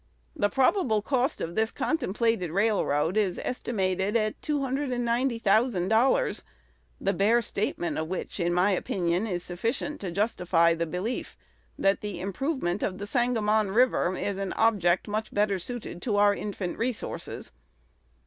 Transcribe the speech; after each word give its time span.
The 0.35 0.49
probable 0.49 1.03
cost 1.03 1.41
of 1.41 1.53
this 1.53 1.69
contemplated 1.69 2.49
railroad 2.49 3.17
is 3.17 3.37
estimated 3.43 4.17
at 4.17 4.41
$290,000; 4.41 6.43
the 6.99 7.13
bare 7.13 7.41
statement 7.43 7.99
of 7.99 8.07
which, 8.07 8.39
in 8.39 8.51
my 8.51 8.71
opinion, 8.71 9.27
is 9.27 9.43
sufficient 9.43 10.01
to 10.01 10.09
justify 10.09 10.73
the 10.73 10.87
belief 10.87 11.37
that 11.77 12.01
the 12.01 12.19
improvement 12.19 12.81
of 12.81 12.97
the 12.97 13.05
Sangamon 13.05 13.69
River 13.69 14.17
is 14.17 14.39
an 14.39 14.53
object 14.53 15.07
much 15.07 15.31
better 15.31 15.59
suited 15.59 16.01
to 16.01 16.15
our 16.17 16.33
infant 16.33 16.79
resources. 16.79 17.51